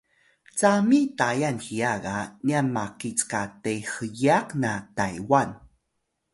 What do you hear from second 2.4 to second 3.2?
nyan maki